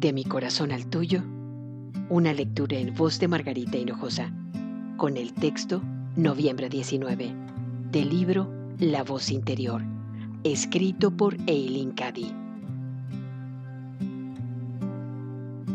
[0.00, 1.22] De mi corazón al tuyo,
[2.08, 4.32] una lectura en voz de Margarita Hinojosa,
[4.96, 5.82] con el texto
[6.16, 7.34] Noviembre 19,
[7.92, 9.82] del libro La voz interior,
[10.42, 12.32] escrito por Eileen Cady.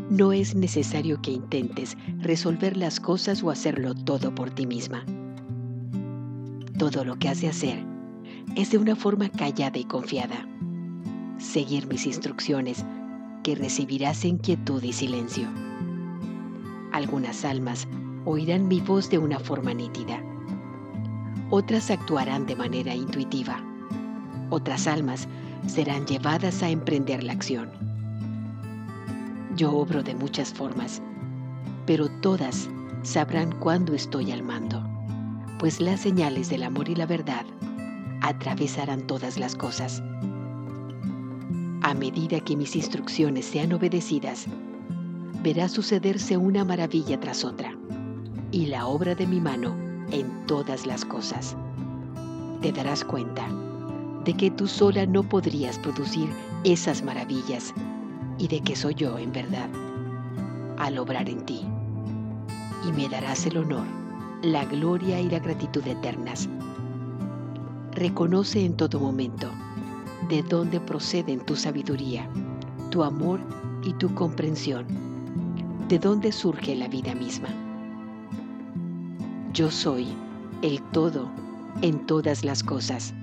[0.10, 5.06] No es necesario que intentes resolver las cosas o hacerlo todo por ti misma.
[6.80, 7.86] Todo lo que has de hacer
[8.56, 10.50] es de una forma callada y confiada.
[11.38, 12.84] Seguir mis instrucciones
[13.46, 15.48] que recibirás en quietud y silencio.
[16.92, 17.88] Algunas almas
[18.26, 20.20] oirán mi voz de una forma nítida.
[21.52, 23.64] Otras actuarán de manera intuitiva.
[24.50, 25.28] Otras almas
[25.68, 27.70] serán llevadas a emprender la acción.
[29.56, 31.04] Yo obro de muchas formas,
[31.86, 32.68] pero todas
[33.04, 34.84] sabrán cuándo estoy al mando,
[35.60, 37.46] pues las señales del amor y la verdad
[38.24, 40.02] atravesarán todas las cosas
[41.86, 44.48] a medida que mis instrucciones sean obedecidas,
[45.44, 47.78] verás sucederse una maravilla tras otra
[48.52, 49.76] y la obra de mi mano
[50.10, 51.56] en todas las cosas.
[52.64, 53.48] Te darás cuenta
[54.24, 56.28] de que tú sola no podrías producir
[56.64, 57.72] esas maravillas
[58.40, 59.70] y de que soy yo en verdad
[60.80, 61.62] al obrar en ti.
[62.90, 63.86] Y me darás el honor,
[64.42, 66.50] la gloria y la gratitud eternas.
[67.92, 69.52] Reconoce en todo momento
[70.30, 72.30] de dónde proceden tu sabiduría,
[72.90, 73.40] tu amor
[73.84, 74.86] y tu comprensión,
[75.88, 77.50] de dónde surge la vida misma.
[79.54, 80.08] Yo soy
[80.62, 81.30] el todo
[81.82, 83.14] en todas las cosas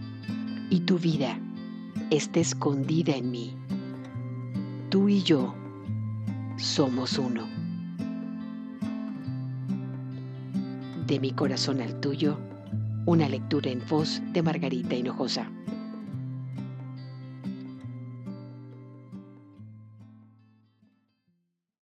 [0.70, 1.38] y tu vida
[2.10, 3.56] está escondida en mí.
[4.90, 5.54] Tú y yo
[6.56, 7.42] somos uno.
[11.06, 12.38] De mi corazón al tuyo,
[13.06, 15.50] una lectura en voz de Margarita Hinojosa.